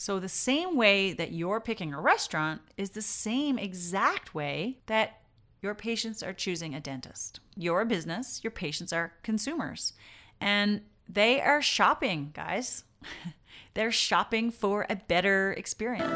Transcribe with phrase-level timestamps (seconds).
[0.00, 5.22] So, the same way that you're picking a restaurant is the same exact way that
[5.60, 7.40] your patients are choosing a dentist.
[7.56, 9.94] You're a business, your patients are consumers,
[10.40, 12.84] and they are shopping, guys.
[13.74, 16.14] They're shopping for a better experience.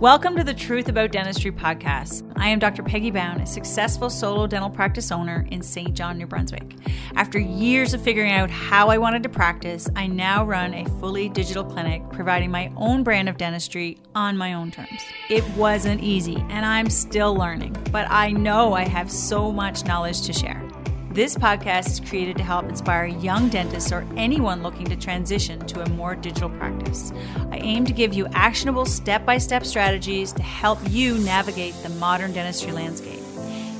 [0.00, 2.32] Welcome to the Truth About Dentistry podcast.
[2.36, 2.82] I am Dr.
[2.82, 5.92] Peggy Bown, a successful solo dental practice owner in St.
[5.92, 6.74] John, New Brunswick.
[7.16, 11.28] After years of figuring out how I wanted to practice, I now run a fully
[11.28, 15.02] digital clinic providing my own brand of dentistry on my own terms.
[15.28, 20.22] It wasn't easy, and I'm still learning, but I know I have so much knowledge
[20.22, 20.66] to share.
[21.12, 25.82] This podcast is created to help inspire young dentists or anyone looking to transition to
[25.82, 27.12] a more digital practice.
[27.50, 31.88] I aim to give you actionable step by step strategies to help you navigate the
[31.88, 33.18] modern dentistry landscape.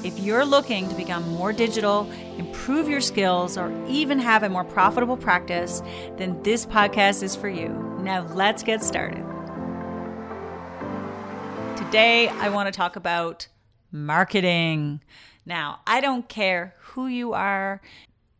[0.02, 4.64] If you're looking to become more digital, improve your skills, or even have a more
[4.64, 5.82] profitable practice,
[6.16, 7.68] then this podcast is for you.
[8.00, 9.24] Now, let's get started.
[11.76, 13.46] Today, I want to talk about
[13.92, 15.00] marketing.
[15.46, 17.80] Now, I don't care who you are.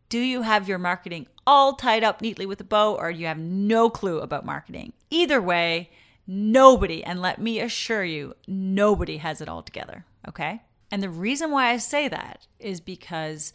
[0.09, 3.37] Do you have your marketing all tied up neatly with a bow, or you have
[3.37, 4.93] no clue about marketing?
[5.09, 5.89] Either way,
[6.27, 10.61] nobody, and let me assure you, nobody has it all together, okay?
[10.91, 13.53] And the reason why I say that is because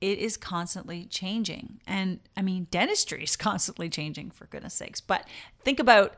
[0.00, 1.80] it is constantly changing.
[1.86, 5.00] And I mean, dentistry is constantly changing, for goodness sakes.
[5.00, 5.26] But
[5.64, 6.16] think about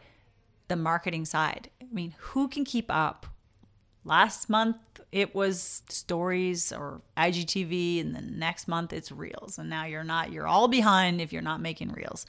[0.68, 1.70] the marketing side.
[1.80, 3.26] I mean, who can keep up
[4.06, 4.76] Last month
[5.10, 9.58] it was stories or IGTV, and then next month it's reels.
[9.58, 12.24] And now you're not, you're all behind if you're not making reels.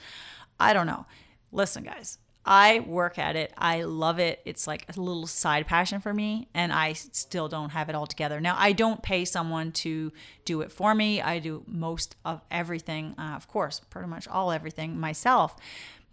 [0.60, 1.06] I don't know.
[1.52, 3.54] Listen, guys, I work at it.
[3.58, 4.40] I love it.
[4.46, 8.08] It's like a little side passion for me, and I still don't have it all
[8.08, 8.40] together.
[8.40, 10.12] Now, I don't pay someone to
[10.46, 11.22] do it for me.
[11.22, 15.58] I do most of everything, uh, of course, pretty much all everything myself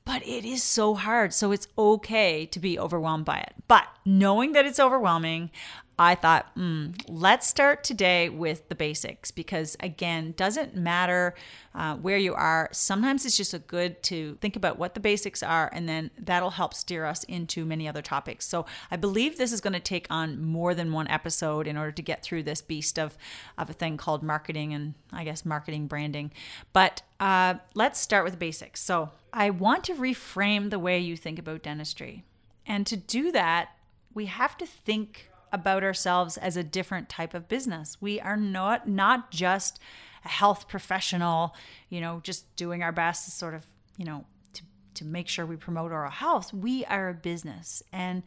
[0.05, 1.33] but it is so hard.
[1.33, 3.55] So it's okay to be overwhelmed by it.
[3.69, 5.51] But knowing that it's overwhelming,
[5.99, 11.35] I thought, mm, let's start today with the basics because, again, doesn't matter
[11.73, 12.69] uh, where you are.
[12.73, 16.51] Sometimes it's just a good to think about what the basics are, and then that'll
[16.51, 18.45] help steer us into many other topics.
[18.45, 21.93] So I believe this is going to take on more than one episode in order
[21.93, 23.17] to get through this beast of,
[23.57, 26.33] of a thing called marketing and I guess marketing branding.
[26.73, 28.81] But uh, let's start with the basics.
[28.83, 32.25] So I want to reframe the way you think about dentistry.
[32.67, 33.71] And to do that,
[34.13, 37.97] we have to think about ourselves as a different type of business.
[38.01, 39.79] We are not not just
[40.25, 41.55] a health professional,
[41.89, 43.65] you know, just doing our best to sort of,
[43.97, 44.63] you know, to
[44.95, 46.53] to make sure we promote oral health.
[46.53, 47.83] We are a business.
[47.93, 48.25] And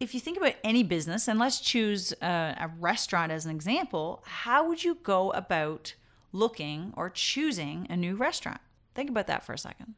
[0.00, 4.22] if you think about any business, and let's choose a, a restaurant as an example,
[4.24, 5.94] how would you go about
[6.32, 8.60] looking or choosing a new restaurant?
[8.94, 9.94] Think about that for a second.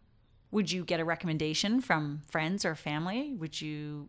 [0.50, 3.34] Would you get a recommendation from friends or family?
[3.38, 4.08] Would you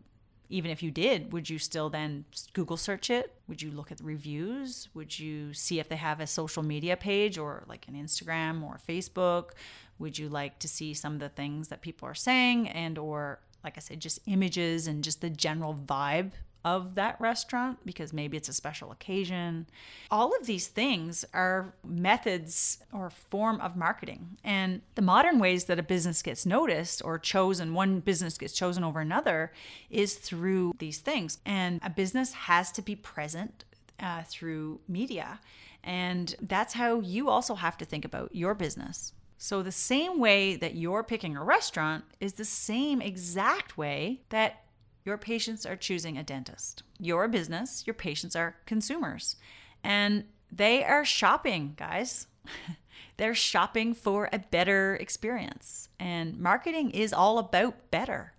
[0.52, 3.34] even if you did, would you still then Google search it?
[3.48, 4.88] Would you look at the reviews?
[4.94, 8.78] Would you see if they have a social media page or like an Instagram or
[8.86, 9.50] Facebook?
[9.98, 13.40] Would you like to see some of the things that people are saying and or
[13.64, 16.32] like I said, just images and just the general vibe
[16.64, 19.66] of that restaurant because maybe it's a special occasion.
[20.10, 24.38] All of these things are methods or form of marketing.
[24.44, 28.84] And the modern ways that a business gets noticed or chosen, one business gets chosen
[28.84, 29.52] over another,
[29.90, 31.38] is through these things.
[31.44, 33.64] And a business has to be present
[33.98, 35.40] uh, through media.
[35.84, 39.12] And that's how you also have to think about your business.
[39.36, 44.62] So, the same way that you're picking a restaurant is the same exact way that
[45.04, 46.82] your patients are choosing a dentist.
[46.98, 49.36] You're a business, your patients are consumers.
[49.82, 52.26] And they are shopping, guys.
[53.16, 55.88] They're shopping for a better experience.
[55.98, 58.34] And marketing is all about better.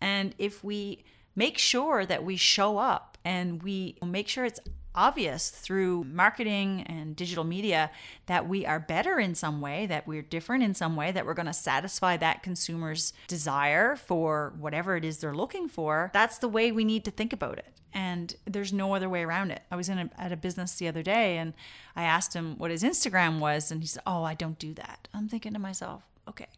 [0.00, 4.60] And if we make sure that we show up and we make sure it's
[4.96, 7.90] obvious through marketing and digital media
[8.26, 11.34] that we are better in some way, that we're different in some way, that we're
[11.34, 16.48] going to satisfy that consumer's desire for whatever it is they're looking for, that's the
[16.48, 17.72] way we need to think about it.
[17.92, 19.62] And there's no other way around it.
[19.70, 21.54] I was in a, at a business the other day and
[21.94, 25.08] I asked him what his Instagram was, and he said, Oh, I don't do that.
[25.14, 26.48] I'm thinking to myself, okay,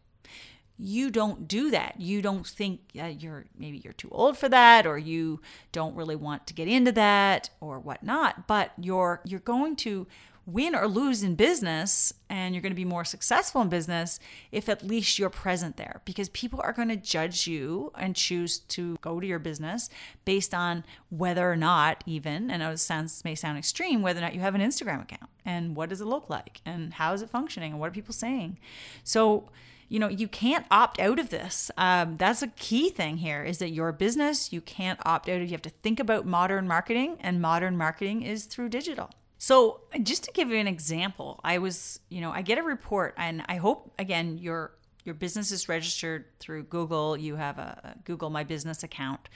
[0.79, 1.99] you don't do that.
[1.99, 5.41] You don't think uh, you're maybe you're too old for that, or you
[5.71, 8.47] don't really want to get into that, or whatnot.
[8.47, 10.07] But you're you're going to
[10.45, 14.19] win or lose in business, and you're going to be more successful in business
[14.51, 18.57] if at least you're present there, because people are going to judge you and choose
[18.57, 19.89] to go to your business
[20.25, 24.33] based on whether or not even, and it sounds may sound extreme, whether or not
[24.33, 27.29] you have an Instagram account, and what does it look like, and how is it
[27.29, 28.57] functioning, and what are people saying.
[29.03, 29.49] So
[29.89, 31.71] you know, you can't opt out of this.
[31.75, 35.47] Um, that's a key thing here is that your business, you can't opt out of.
[35.47, 39.09] You have to think about modern marketing, and modern marketing is through digital.
[39.39, 43.15] So, just to give you an example, I was, you know, I get a report,
[43.17, 44.73] and I hope again your
[45.05, 47.17] your business is registered through Google.
[47.17, 49.27] You have a Google My Business account.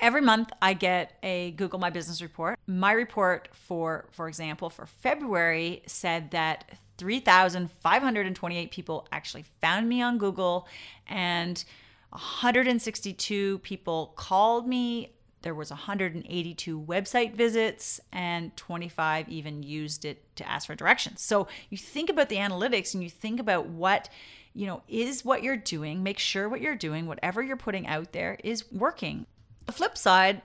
[0.00, 2.58] Every month, I get a Google My Business report.
[2.68, 10.18] My report for, for example, for February said that 3,528 people actually found me on
[10.18, 10.68] Google
[11.08, 11.64] and
[12.10, 15.14] 162 people called me.
[15.42, 21.22] There was 182 website visits and 25 even used it to ask for directions.
[21.22, 24.08] So you think about the analytics and you think about what
[24.54, 28.12] you know is what you're doing, make sure what you're doing, whatever you're putting out
[28.12, 29.26] there is working.
[29.68, 30.40] The flip side,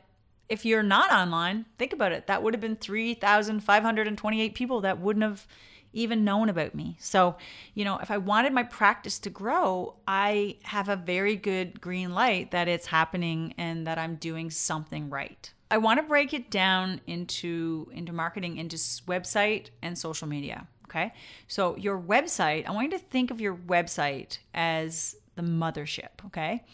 [0.50, 2.28] if you're not online, think about it.
[2.28, 5.48] That would have been 3,528 people that wouldn't have
[5.94, 6.98] even known about me.
[7.00, 7.38] So,
[7.74, 12.14] you know, if I wanted my practice to grow, I have a very good green
[12.14, 15.54] light that it's happening and that I'm doing something right.
[15.72, 21.14] I want to break it down into into marketing into website and social media, okay?
[21.48, 26.66] So, your website, I want you to think of your website as the mothership, okay?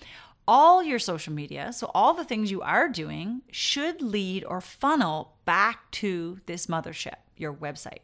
[0.49, 5.35] All your social media, so all the things you are doing, should lead or funnel
[5.45, 7.99] back to this mothership, your website.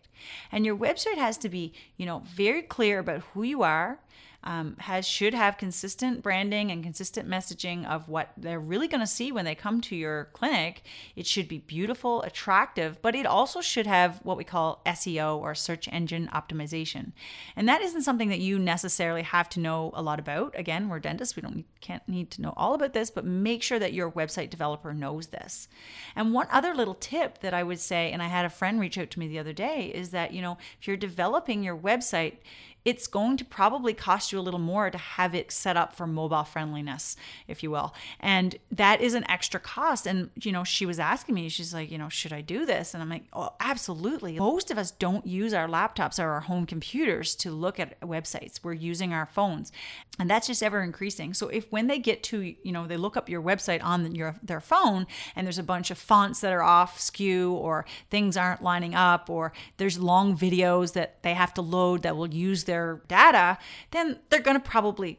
[0.51, 3.97] And your website has to be, you know, very clear about who you are,
[4.45, 9.07] um, has should have consistent branding and consistent messaging of what they're really going to
[9.07, 10.83] see when they come to your clinic.
[11.15, 15.55] It should be beautiful, attractive, but it also should have what we call SEO or
[15.55, 17.13] search engine optimization.
[17.55, 20.53] And that isn't something that you necessarily have to know a lot about.
[20.57, 23.79] Again, we're dentists; we don't can't need to know all about this, but make sure
[23.79, 25.67] that your website developer knows this.
[26.15, 28.97] And one other little tip that I would say, and I had a friend reach
[28.97, 32.37] out to me the other day, is that you know if you're developing your website
[32.85, 36.05] it's going to probably cost you a little more to have it set up for
[36.05, 37.17] mobile friendliness,
[37.47, 37.95] if you will.
[38.19, 40.05] And that is an extra cost.
[40.05, 42.93] And, you know, she was asking me, she's like, you know, should I do this?
[42.93, 44.37] And I'm like, oh, absolutely.
[44.37, 48.59] Most of us don't use our laptops or our home computers to look at websites.
[48.61, 49.71] We're using our phones.
[50.19, 51.33] And that's just ever increasing.
[51.33, 54.35] So if when they get to, you know, they look up your website on your
[54.43, 58.61] their phone and there's a bunch of fonts that are off skew or things aren't
[58.61, 62.74] lining up or there's long videos that they have to load that will use their
[62.75, 63.57] their data,
[63.91, 65.17] then they're going to probably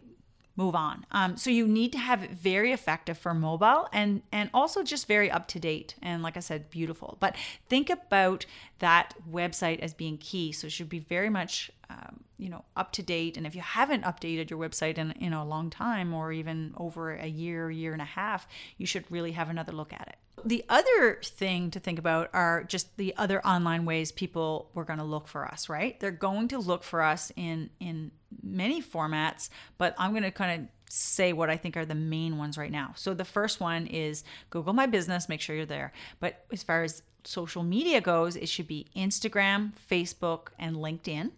[0.57, 1.05] move on.
[1.13, 5.07] Um, so you need to have it very effective for mobile and and also just
[5.07, 7.17] very up to date and like I said, beautiful.
[7.21, 7.37] But
[7.69, 8.47] think about
[8.79, 10.53] that website as being key.
[10.53, 13.37] So it should be very much um, you know up to date.
[13.37, 17.15] And if you haven't updated your website in in a long time or even over
[17.15, 18.49] a year, year and a half,
[18.79, 20.17] you should really have another look at it.
[20.45, 24.99] The other thing to think about are just the other online ways people were going
[24.99, 25.99] to look for us, right?
[25.99, 28.13] They're going to look for us in in
[28.43, 29.49] many formats,
[29.79, 32.71] but I'm going to kind of say what I think are the main ones right
[32.71, 32.93] now.
[32.97, 35.93] So the first one is Google My Business, make sure you're there.
[36.21, 41.33] But as far as social media goes, it should be Instagram, Facebook, and LinkedIn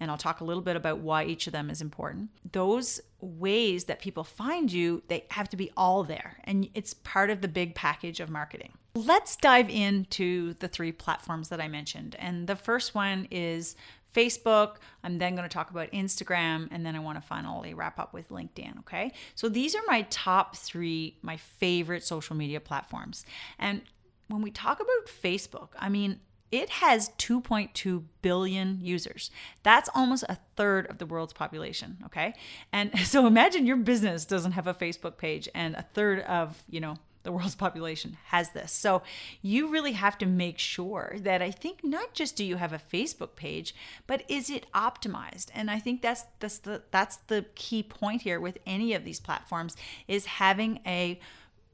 [0.00, 2.30] and I'll talk a little bit about why each of them is important.
[2.52, 7.30] Those ways that people find you, they have to be all there, and it's part
[7.30, 8.72] of the big package of marketing.
[8.96, 12.14] Let's dive into the three platforms that I mentioned.
[12.18, 13.74] And the first one is
[14.14, 14.76] Facebook.
[15.02, 18.14] I'm then going to talk about Instagram, and then I want to finally wrap up
[18.14, 18.78] with LinkedIn.
[18.80, 19.12] Okay.
[19.34, 23.26] So these are my top three, my favorite social media platforms.
[23.58, 23.82] And
[24.28, 26.20] when we talk about Facebook, I mean,
[26.52, 29.32] it has 2.2 billion users.
[29.64, 32.34] That's almost a third of the world's population, okay?
[32.72, 36.80] And so imagine your business doesn't have a Facebook page and a third of, you
[36.80, 38.70] know, the world's population has this.
[38.70, 39.02] So
[39.42, 42.78] you really have to make sure that I think not just do you have a
[42.78, 43.74] Facebook page,
[44.06, 45.48] but is it optimized?
[45.52, 49.18] And I think that's that's the that's the key point here with any of these
[49.20, 49.76] platforms
[50.06, 51.18] is having a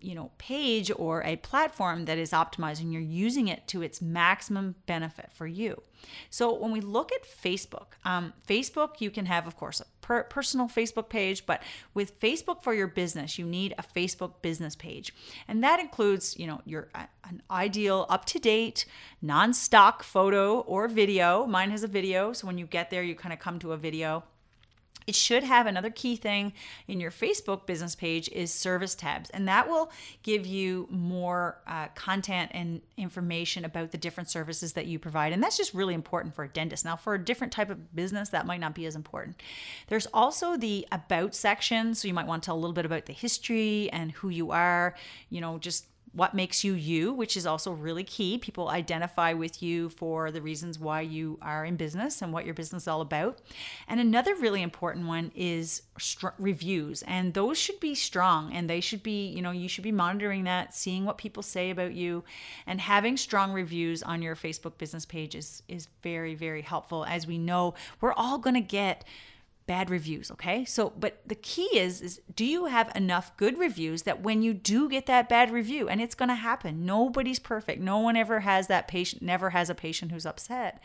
[0.01, 4.01] you know page or a platform that is optimized and you're using it to its
[4.01, 5.83] maximum benefit for you
[6.31, 10.67] so when we look at facebook um, facebook you can have of course per- personal
[10.67, 11.63] facebook page but
[11.95, 15.15] with facebook for your business you need a facebook business page.
[15.47, 18.87] And that includes you know your uh, an ideal up-to-date
[19.23, 21.47] non-stock photo or video.
[21.47, 23.77] Mine has a video so when you get there you kind of come to a
[23.77, 24.25] video
[25.11, 26.53] it should have another key thing
[26.87, 29.91] in your Facebook business page is service tabs, and that will
[30.23, 35.33] give you more uh, content and information about the different services that you provide.
[35.33, 36.85] And that's just really important for a dentist.
[36.85, 39.43] Now, for a different type of business, that might not be as important.
[39.89, 43.07] There's also the about section, so you might want to tell a little bit about
[43.07, 44.95] the history and who you are,
[45.29, 48.37] you know, just what makes you you, which is also really key.
[48.37, 52.55] People identify with you for the reasons why you are in business and what your
[52.55, 53.39] business is all about.
[53.87, 58.81] And another really important one is str- reviews, and those should be strong and they
[58.81, 62.25] should be, you know, you should be monitoring that, seeing what people say about you,
[62.67, 67.05] and having strong reviews on your Facebook business page is, is very, very helpful.
[67.05, 69.05] As we know, we're all going to get
[69.71, 70.65] bad reviews, okay?
[70.65, 74.53] So, but the key is is do you have enough good reviews that when you
[74.53, 76.85] do get that bad review and it's going to happen.
[76.85, 77.81] Nobody's perfect.
[77.81, 80.83] No one ever has that patient never has a patient who's upset.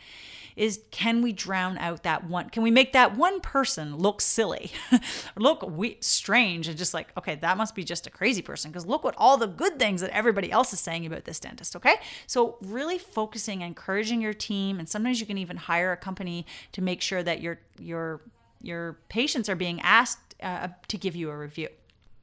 [0.54, 2.48] Is can we drown out that one?
[2.48, 4.70] Can we make that one person look silly?
[5.36, 8.86] look we, strange and just like, okay, that must be just a crazy person because
[8.86, 11.96] look what all the good things that everybody else is saying about this dentist, okay?
[12.26, 16.80] So, really focusing encouraging your team and sometimes you can even hire a company to
[16.80, 18.22] make sure that your your
[18.66, 21.68] your patients are being asked uh, to give you a review.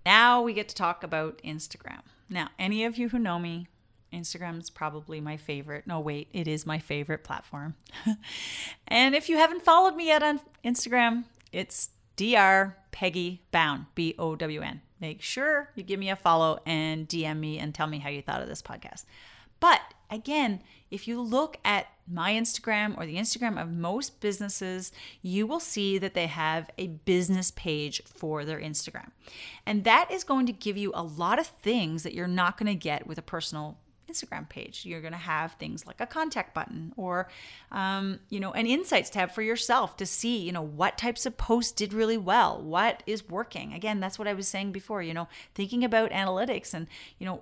[0.06, 2.02] Now we get to talk about Instagram.
[2.30, 3.68] Now, any of you who know me,
[4.12, 5.88] Instagram is probably my favorite.
[5.88, 7.76] No, wait, it is my favorite platform.
[8.88, 12.76] and if you haven't followed me yet on Instagram, it's Dr.
[12.92, 14.82] Peggy Bown, B O W N.
[15.00, 18.22] Make sure you give me a follow and DM me and tell me how you
[18.22, 19.06] thought of this podcast.
[19.60, 20.62] But again,
[20.94, 25.98] if you look at my Instagram or the Instagram of most businesses, you will see
[25.98, 29.10] that they have a business page for their Instagram.
[29.66, 32.68] And that is going to give you a lot of things that you're not going
[32.68, 34.86] to get with a personal Instagram page.
[34.86, 37.30] You're going to have things like a contact button or,
[37.72, 41.38] um, you know, an insights tab for yourself to see, you know, what types of
[41.38, 43.74] posts did really well, what is working.
[43.74, 47.42] Again, that's what I was saying before, you know, thinking about analytics and, you know,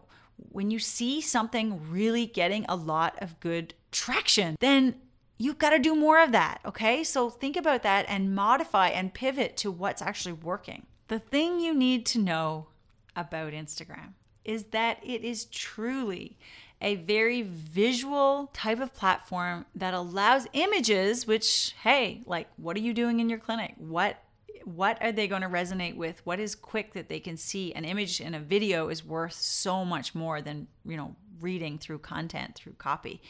[0.50, 4.96] when you see something really getting a lot of good traction, then
[5.38, 6.60] you've got to do more of that.
[6.66, 7.04] Okay.
[7.04, 10.86] So think about that and modify and pivot to what's actually working.
[11.08, 12.68] The thing you need to know
[13.16, 14.14] about Instagram
[14.46, 16.38] is that it is truly
[16.82, 22.94] a very visual type of platform that allows images which hey like what are you
[22.94, 24.18] doing in your clinic what
[24.66, 26.26] what are they going to resonate with?
[26.26, 27.74] What is quick that they can see?
[27.74, 32.00] An image in a video is worth so much more than you know reading through
[32.00, 33.22] content through copy.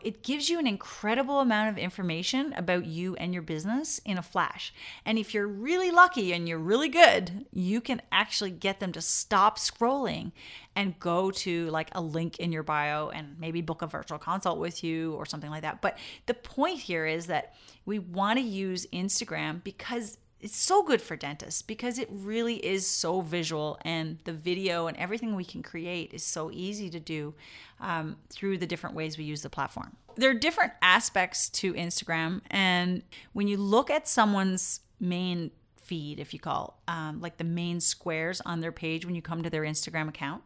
[0.00, 4.22] It gives you an incredible amount of information about you and your business in a
[4.22, 4.72] flash.
[5.04, 9.00] And if you're really lucky and you're really good you can actually get them to
[9.00, 10.32] stop scrolling
[10.76, 14.58] and go to like a link in your bio and maybe book a virtual consult
[14.58, 15.82] with you or something like that.
[15.82, 17.54] But the point here is that
[17.84, 22.86] we want to use instagram because it's so good for dentists because it really is
[22.86, 27.34] so visual and the video and everything we can create is so easy to do
[27.80, 29.96] um, through the different ways we use the platform.
[30.16, 33.02] There are different aspects to instagram and
[33.32, 38.40] when you look at someone's main feed if you call um, like the main squares
[38.42, 40.42] on their page when you come to their instagram account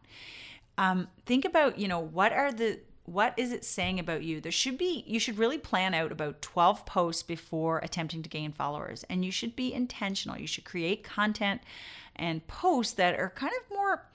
[0.77, 4.39] um, think about you know what are the what is it saying about you?
[4.39, 8.51] There should be, you should really plan out about 12 posts before attempting to gain
[8.51, 9.03] followers.
[9.09, 10.37] And you should be intentional.
[10.37, 11.61] You should create content
[12.15, 14.05] and posts that are kind of more,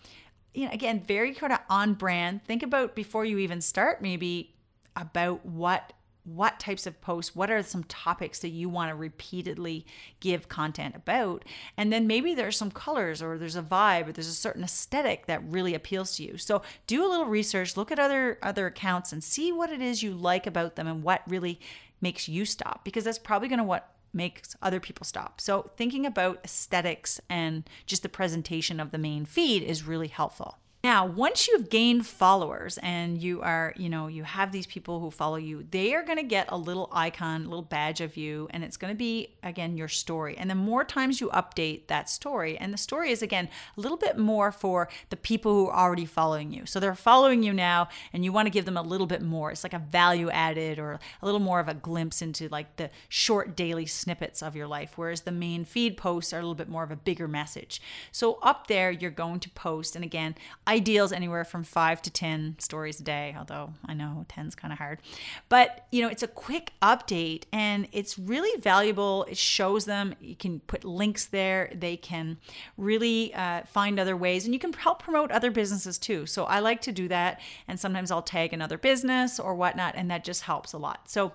[0.55, 2.45] you know, again, very kind of on brand.
[2.45, 4.55] Think about before you even start, maybe
[4.97, 5.93] about what
[6.35, 9.87] what types of posts, what are some topics that you want to repeatedly
[10.21, 11.45] give content about.
[11.77, 15.27] And then maybe there's some colors or there's a vibe or there's a certain aesthetic
[15.27, 16.37] that really appeals to you.
[16.39, 20.03] So do a little research, look at other other accounts and see what it is
[20.03, 21.61] you like about them and what really
[22.01, 25.41] makes you stop because that's probably going to what makes other people stop.
[25.41, 30.59] So thinking about aesthetics and just the presentation of the main feed is really helpful.
[30.85, 35.11] Now, once you've gained followers and you are, you know, you have these people who
[35.11, 38.47] follow you, they are going to get a little icon, a little badge of you,
[38.51, 40.37] and it's going to be, again, your story.
[40.39, 43.97] And the more times you update that story, and the story is, again, a little
[43.97, 46.65] bit more for the people who are already following you.
[46.65, 49.51] So they're following you now, and you want to give them a little bit more.
[49.51, 52.91] It's like a value added or a little more of a glimpse into like the
[53.09, 56.69] short daily snippets of your life, whereas the main feed posts are a little bit
[56.69, 57.83] more of a bigger message.
[58.13, 60.37] So up there, you're going to post, and again,
[60.69, 64.71] ideals anywhere from five to 10 stories a day, although I know 10 is kind
[64.71, 65.01] of hard.
[65.49, 69.25] But, you know, it's a quick update and it's really valuable.
[69.25, 72.37] It shows them, you can put links there, they can
[72.77, 76.27] really uh, find other ways, and you can help promote other businesses too.
[76.27, 77.41] So I like to do that.
[77.67, 81.09] And sometimes I'll tag another business or whatnot, and that just helps a lot.
[81.11, 81.33] So,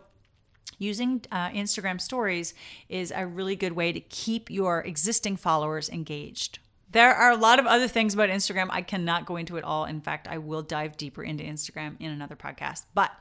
[0.79, 2.53] using uh, Instagram stories
[2.89, 6.59] is a really good way to keep your existing followers engaged.
[6.93, 8.67] There are a lot of other things about Instagram.
[8.69, 9.85] I cannot go into it all.
[9.85, 12.85] In fact, I will dive deeper into Instagram in another podcast.
[12.93, 13.11] But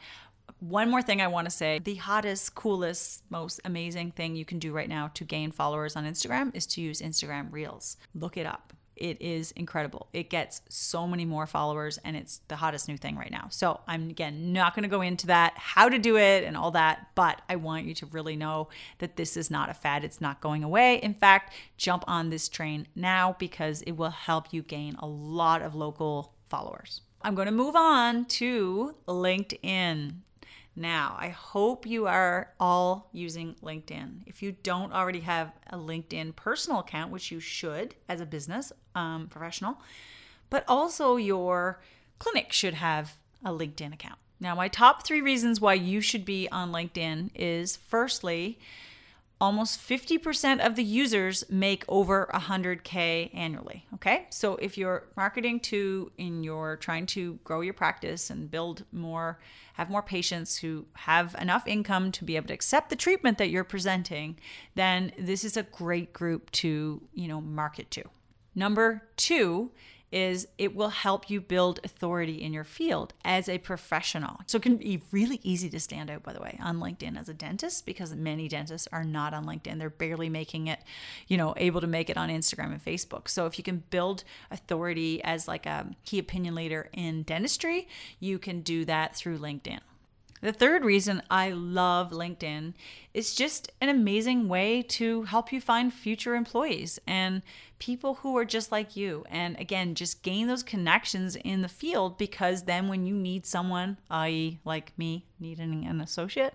[0.60, 4.58] one more thing I want to say the hottest, coolest, most amazing thing you can
[4.58, 7.96] do right now to gain followers on Instagram is to use Instagram Reels.
[8.14, 8.74] Look it up.
[8.96, 10.08] It is incredible.
[10.12, 13.46] It gets so many more followers and it's the hottest new thing right now.
[13.50, 16.70] So, I'm again not going to go into that, how to do it and all
[16.72, 18.68] that, but I want you to really know
[18.98, 20.04] that this is not a fad.
[20.04, 20.96] It's not going away.
[20.96, 25.62] In fact, jump on this train now because it will help you gain a lot
[25.62, 27.02] of local followers.
[27.22, 30.14] I'm going to move on to LinkedIn.
[30.74, 34.22] Now, I hope you are all using LinkedIn.
[34.26, 38.72] If you don't already have a LinkedIn personal account, which you should as a business
[38.94, 39.78] um, professional,
[40.48, 41.80] but also your
[42.18, 44.18] clinic should have a LinkedIn account.
[44.40, 48.58] Now, my top three reasons why you should be on LinkedIn is firstly,
[49.42, 54.26] almost 50% of the users make over 100k annually okay?
[54.30, 59.40] So if you're marketing to in your trying to grow your practice and build more
[59.74, 63.50] have more patients who have enough income to be able to accept the treatment that
[63.50, 64.38] you're presenting
[64.76, 68.04] then this is a great group to you know market to.
[68.54, 69.72] Number 2
[70.12, 74.40] is it will help you build authority in your field as a professional.
[74.46, 77.28] So it can be really easy to stand out, by the way, on LinkedIn as
[77.28, 79.78] a dentist because many dentists are not on LinkedIn.
[79.78, 80.80] They're barely making it,
[81.26, 83.28] you know, able to make it on Instagram and Facebook.
[83.28, 87.88] So if you can build authority as like a key opinion leader in dentistry,
[88.20, 89.80] you can do that through LinkedIn.
[90.42, 92.74] The third reason I love LinkedIn
[93.14, 97.42] is just an amazing way to help you find future employees and
[97.78, 99.24] people who are just like you.
[99.30, 103.98] And again, just gain those connections in the field because then when you need someone,
[104.10, 106.54] i.e., like me, needing an associate,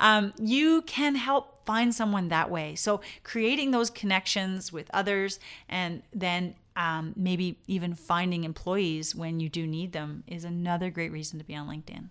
[0.00, 2.74] um, you can help find someone that way.
[2.74, 9.48] So creating those connections with others and then um, maybe even finding employees when you
[9.48, 12.08] do need them is another great reason to be on LinkedIn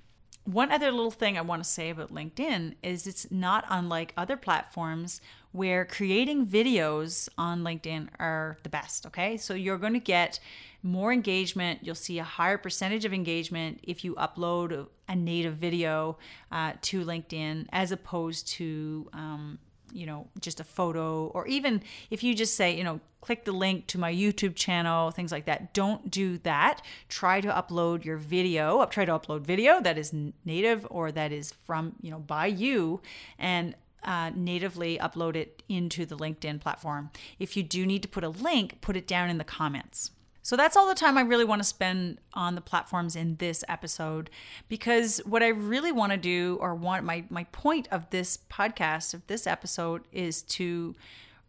[0.48, 4.38] one other little thing I want to say about LinkedIn is it's not unlike other
[4.38, 5.20] platforms
[5.52, 9.06] where creating videos on LinkedIn are the best.
[9.06, 9.36] Okay.
[9.36, 10.40] So you're going to get
[10.84, 11.80] more engagement.
[11.82, 16.18] You'll see a higher percentage of engagement if you upload a native video
[16.50, 19.60] uh, to LinkedIn as opposed to um,
[19.92, 23.52] you know, just a photo, or even if you just say, you know, click the
[23.52, 25.74] link to my YouTube channel, things like that.
[25.74, 26.82] Don't do that.
[27.10, 28.86] Try to upload your video.
[28.86, 30.14] Try to upload video that is
[30.46, 33.02] native or that is from, you know, by you
[33.38, 37.10] and uh, natively upload it into the LinkedIn platform.
[37.40, 40.12] If you do need to put a link, put it down in the comments.
[40.48, 43.66] So that's all the time I really want to spend on the platforms in this
[43.68, 44.30] episode
[44.70, 49.14] because what I really want to do or want my my point of this podcast
[49.14, 50.96] of this episode is to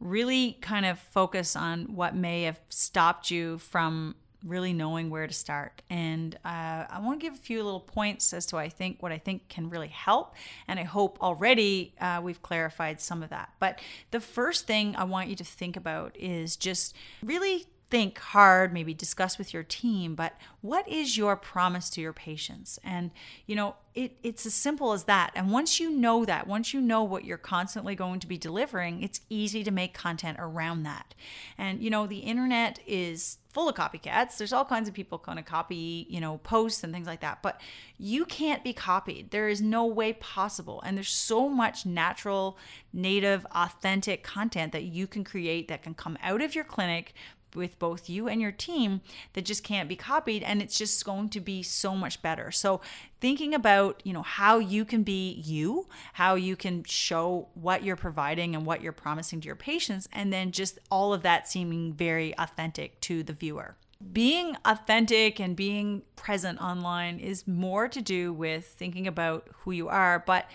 [0.00, 5.34] really kind of focus on what may have stopped you from really knowing where to
[5.34, 5.80] start.
[5.88, 9.12] And uh, I want to give a few little points as to I think what
[9.12, 10.34] I think can really help.
[10.66, 13.50] And I hope already uh, we've clarified some of that.
[13.60, 13.78] But
[14.10, 18.92] the first thing I want you to think about is just really think hard, maybe
[18.92, 22.78] discuss with your team, but what is your promise to your patients?
[22.84, 23.10] And,
[23.46, 25.32] you know, it, it's as simple as that.
[25.34, 29.02] And once you know that, once you know what you're constantly going to be delivering,
[29.02, 31.14] it's easy to make content around that.
[31.56, 34.36] And, you know, the internet is full of copycats.
[34.36, 37.42] There's all kinds of people kind of copy, you know, posts and things like that,
[37.42, 37.60] but
[37.96, 39.30] you can't be copied.
[39.30, 40.80] There is no way possible.
[40.84, 42.58] And there's so much natural,
[42.92, 47.14] native, authentic content that you can create that can come out of your clinic
[47.58, 49.02] with both you and your team
[49.34, 52.50] that just can't be copied and it's just going to be so much better.
[52.50, 52.80] So
[53.20, 57.96] thinking about, you know, how you can be you, how you can show what you're
[57.96, 61.92] providing and what you're promising to your patients and then just all of that seeming
[61.92, 63.76] very authentic to the viewer.
[64.12, 69.88] Being authentic and being present online is more to do with thinking about who you
[69.88, 70.48] are, but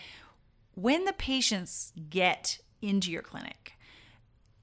[0.76, 3.74] when the patients get into your clinic,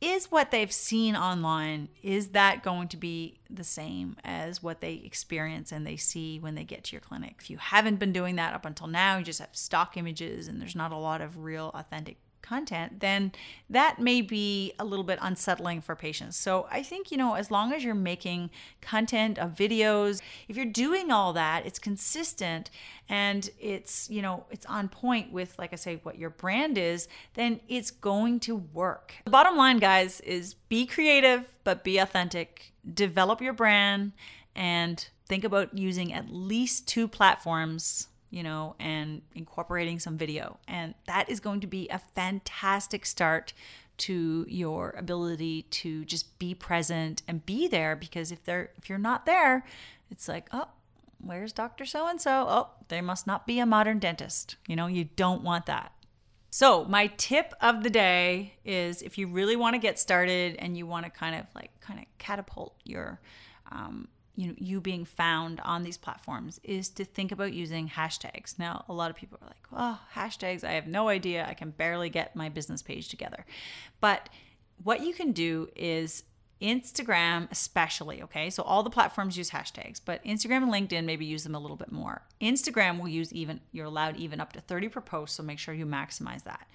[0.01, 4.95] is what they've seen online is that going to be the same as what they
[4.95, 7.37] experience and they see when they get to your clinic?
[7.41, 10.61] If you haven't been doing that up until now you just have stock images and
[10.61, 13.33] there's not a lot of real authentic content, then
[13.69, 16.37] that may be a little bit unsettling for patients.
[16.37, 18.51] So I think, you know, as long as you're making
[18.81, 22.71] content of videos, if you're doing all that, it's consistent
[23.09, 27.09] and it's, you know, it's on point with, like I say, what your brand is,
[27.35, 29.15] then it's going to work.
[29.25, 32.73] The bottom line, guys, is be creative, but be authentic.
[32.95, 34.13] Develop your brand
[34.55, 40.59] and think about using at least two platforms you know, and incorporating some video.
[40.69, 43.53] And that is going to be a fantastic start
[43.99, 48.99] to your ability to just be present and be there because if they're if you're
[48.99, 49.65] not there,
[50.11, 50.69] it's like, "Oh,
[51.19, 51.85] where's Dr.
[51.85, 52.47] So and so?
[52.49, 55.93] Oh, they must not be a modern dentist." You know, you don't want that.
[56.53, 60.77] So, my tip of the day is if you really want to get started and
[60.77, 63.21] you want to kind of like kind of catapult your
[63.71, 64.09] um,
[64.41, 68.59] you know you being found on these platforms is to think about using hashtags.
[68.59, 71.47] Now, a lot of people are like, "Oh, hashtags, I have no idea.
[71.47, 73.45] I can barely get my business page together."
[74.01, 74.31] But
[74.83, 76.25] what you can do is
[76.61, 78.51] Instagram, especially, okay?
[78.51, 81.77] So all the platforms use hashtags, but Instagram and LinkedIn maybe use them a little
[81.77, 82.23] bit more.
[82.41, 85.73] Instagram will use even, you're allowed even up to 30 per post, so make sure
[85.73, 86.67] you maximize that.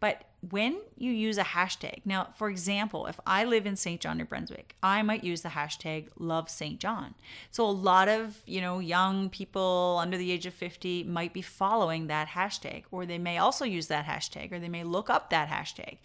[0.00, 4.00] But when you use a hashtag, now, for example, if I live in St.
[4.00, 6.78] John, New Brunswick, I might use the hashtag love St.
[6.78, 7.14] John.
[7.50, 11.42] So a lot of, you know, young people under the age of 50 might be
[11.42, 15.30] following that hashtag, or they may also use that hashtag, or they may look up
[15.30, 15.98] that hashtag.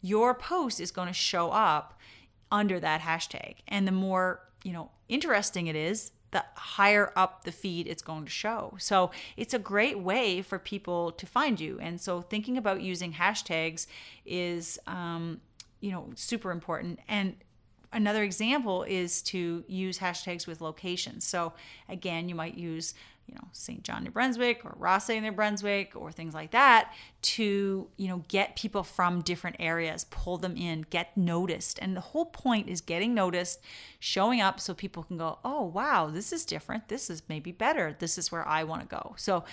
[0.00, 1.98] Your post is going to show up
[2.50, 3.56] under that hashtag.
[3.68, 8.24] And the more, you know, interesting it is, the higher up the feed it's going
[8.24, 8.74] to show.
[8.78, 11.78] So it's a great way for people to find you.
[11.80, 13.86] And so thinking about using hashtags
[14.24, 15.40] is, um,
[15.80, 17.00] you know, super important.
[17.08, 17.34] And
[17.92, 21.26] another example is to use hashtags with locations.
[21.26, 21.52] So
[21.88, 22.94] again, you might use
[23.26, 23.82] you know St.
[23.82, 28.56] John, New Brunswick, or Rothesay, New Brunswick, or things like that, to you know get
[28.56, 33.14] people from different areas, pull them in, get noticed, and the whole point is getting
[33.14, 33.60] noticed,
[33.98, 37.96] showing up, so people can go, oh wow, this is different, this is maybe better,
[37.98, 39.14] this is where I want to go.
[39.16, 39.44] So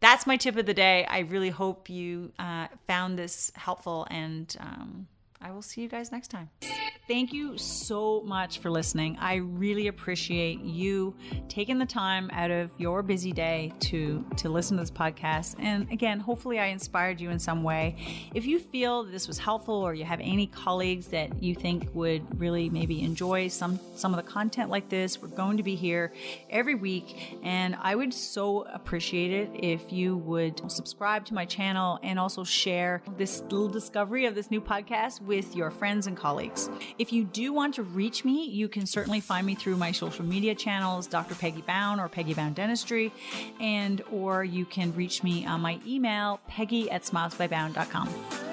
[0.00, 1.04] that's my tip of the day.
[1.04, 5.06] I really hope you uh, found this helpful, and um,
[5.42, 6.50] I will see you guys next time.
[7.10, 9.16] Thank you so much for listening.
[9.18, 11.16] I really appreciate you
[11.48, 15.56] taking the time out of your busy day to to listen to this podcast.
[15.58, 17.96] And again, hopefully I inspired you in some way.
[18.32, 22.38] If you feel this was helpful or you have any colleagues that you think would
[22.38, 26.12] really maybe enjoy some some of the content like this, we're going to be here
[26.48, 31.98] every week and I would so appreciate it if you would subscribe to my channel
[32.04, 36.68] and also share this little discovery of this new podcast with your friends and colleagues.
[36.98, 40.24] If you do want to reach me, you can certainly find me through my social
[40.24, 41.36] media channels, Dr.
[41.36, 43.12] Peggy Bown or Peggy Bown Dentistry,
[43.60, 48.49] and or you can reach me on my email, peggy at smilesbybown.com.